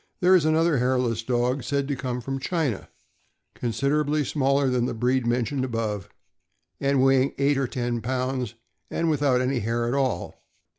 There 0.19 0.33
is 0.33 0.45
another 0.45 0.79
hairless 0.79 1.21
dog, 1.21 1.61
said 1.63 1.87
to 1.87 1.95
come 1.95 2.21
from 2.21 2.39
China, 2.39 2.89
considerably 3.53 4.25
smaller 4.25 4.67
than 4.67 4.85
the 4.87 4.95
breed 4.95 5.27
mentioned 5.27 5.63
above, 5.63 6.09
weighing 6.79 7.27
about 7.27 7.35
eight 7.39 7.57
or 7.59 7.67
ten 7.67 8.01
pounds, 8.01 8.55
and 8.89 9.11
without 9.11 9.41
any 9.41 9.59
hair 9.59 9.87
at 9.87 9.93
all. 9.93 10.41